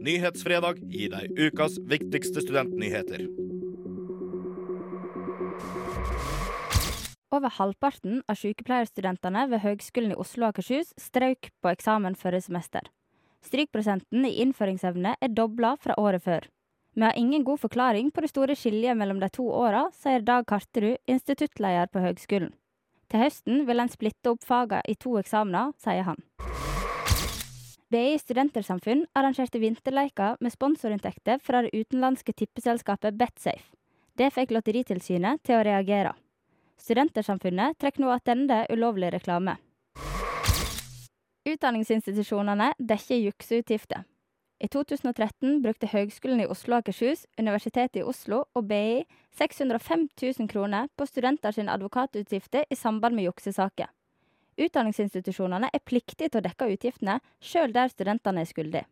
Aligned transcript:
Nyhetsfredag 0.00 0.78
gir 0.88 1.12
deg 1.12 1.34
ukas 1.36 1.76
viktigste 1.90 2.40
studentnyheter. 2.40 3.26
Over 7.30 7.52
halvparten 7.54 8.22
av 8.26 8.38
sykepleierstudentene 8.40 9.44
ved 9.52 9.62
Høgskolen 9.62 10.14
i 10.14 10.18
Oslo 10.18 10.48
og 10.48 10.54
Akershus 10.54 10.94
strøk 10.98 11.52
på 11.62 11.70
eksamen 11.70 12.16
forrige 12.18 12.48
semester. 12.48 12.88
Strykprosenten 13.46 14.24
i 14.26 14.40
innføringsevne 14.42 15.14
er 15.20 15.36
dobla 15.36 15.76
fra 15.80 15.94
året 16.00 16.24
før. 16.24 16.48
Vi 16.96 17.06
har 17.06 17.14
ingen 17.16 17.44
god 17.44 17.60
forklaring 17.62 18.10
på 18.10 18.24
det 18.24 18.32
store 18.32 18.56
skiljet 18.58 18.98
mellom 18.98 19.20
de 19.22 19.28
to 19.30 19.46
åra, 19.46 19.86
sier 19.94 20.24
Dag 20.26 20.48
Karterud, 20.50 20.98
instituttleder 21.06 21.86
på 21.92 22.02
høgskolen. 22.02 22.50
Til 23.10 23.24
høsten 23.24 23.64
vil 23.66 23.82
en 23.82 23.90
splitte 23.90 24.34
opp 24.34 24.42
fagene 24.46 24.82
i 24.88 24.98
to 24.98 25.16
eksamener, 25.22 25.70
sier 25.78 26.08
han. 26.10 26.18
BI 27.90 28.18
Studentersamfunn 28.18 29.00
arrangerte 29.18 29.58
vinterleiker 29.58 30.36
med 30.40 30.52
sponsorinntekter 30.52 31.40
fra 31.42 31.64
det 31.64 31.72
utenlandske 31.74 32.32
tippeselskapet 32.38 33.16
Betsafe. 33.18 33.66
Det 34.14 34.28
fikk 34.30 34.52
Lotteritilsynet 34.54 35.42
til 35.42 35.58
å 35.58 35.64
reagere. 35.66 36.12
Studentersamfunnet 36.78 37.80
trekker 37.82 38.04
nå 38.04 38.14
tilbake 38.22 38.76
ulovlig 38.76 39.10
reklame. 39.16 39.56
Utdanningsinstitusjonene 41.50 42.72
dekker 42.78 43.24
jukseutgifter. 43.24 44.06
I 44.60 44.68
2013 44.68 45.62
brukte 45.64 45.90
Høgskolen 45.90 46.44
i 46.44 46.46
Oslo 46.46 46.76
og 46.76 46.84
Akershus, 46.84 47.26
Universitetet 47.40 48.04
i 48.04 48.06
Oslo 48.06 48.44
og 48.54 48.68
BI 48.70 49.02
605 49.34 50.10
000 50.14 50.48
kroner 50.52 50.86
på 50.94 51.10
studenter 51.10 51.50
sine 51.56 51.72
advokatutgifter 51.74 52.70
i 52.70 52.78
samband 52.78 53.16
med 53.16 53.26
juksesaker. 53.26 53.90
Utdanningsinstitusjonene 54.60 55.70
er 55.72 55.84
pliktige 55.84 56.28
til 56.28 56.42
å 56.42 56.44
dekke 56.44 56.68
utgiftene, 56.74 57.20
sjøl 57.40 57.72
der 57.72 57.92
studentene 57.92 58.44
er 58.44 58.50
skyldige. 58.50 58.86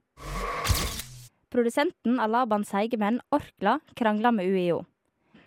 Produsenten 1.52 2.18
av 2.20 2.32
Laban 2.32 2.64
Seigemenn, 2.68 3.20
Orkla, 3.32 3.78
krangler 3.96 4.34
med 4.36 4.48
UiO. 4.48 4.82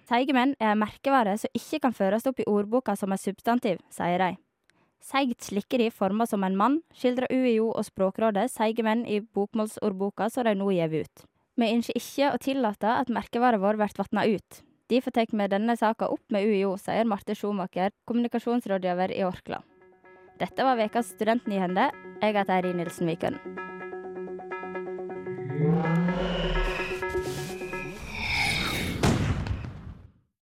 Seigemenn 0.09 0.55
er 0.59 0.73
en 0.73 0.81
merkevare 0.81 1.37
som 1.39 1.53
ikke 1.57 1.79
kan 1.83 1.93
føres 1.95 2.25
opp 2.29 2.41
i 2.41 2.47
ordboka 2.49 2.95
som 2.97 3.13
et 3.13 3.21
substantiv, 3.21 3.81
sier 3.93 4.21
de. 4.21 4.31
Seigt 5.01 5.47
slikkeri 5.47 5.89
forma 5.89 6.27
som 6.29 6.43
en 6.45 6.57
mann, 6.57 6.79
skildrer 6.93 7.31
UiO 7.33 7.71
og 7.71 7.85
Språkrådet 7.87 8.45
seigemenn 8.53 9.05
i 9.09 9.21
bokmålsordboka 9.21 10.29
som 10.29 10.45
de 10.45 10.53
nå 10.57 10.69
gjev 10.75 10.99
ut. 11.01 11.23
Vi 11.57 11.69
ønsker 11.73 11.97
ikke 11.97 12.29
å 12.33 12.41
tillate 12.41 12.91
at 12.99 13.09
merkevaret 13.13 13.61
vår 13.61 13.79
blir 13.81 13.97
vatna 13.97 14.27
ut. 14.29 14.61
Derfor 14.91 15.15
tar 15.15 15.29
vi 15.31 15.47
denne 15.47 15.77
saka 15.79 16.09
opp 16.11 16.23
med 16.29 16.45
UiO, 16.45 16.75
sier 16.77 17.07
Marte 17.07 17.33
Schumacher, 17.37 17.93
kommunikasjonsrådgiver 18.05 19.13
i 19.15 19.23
Orkla. 19.25 19.61
Dette 20.41 20.63
var 20.65 20.79
ukas 20.81 21.11
studentnyhende. 21.13 21.91
Jeg 22.21 22.33
heter 22.33 22.55
Eirin 22.55 22.79
Nilsen 22.81 23.11
Vikøen. 23.11 23.37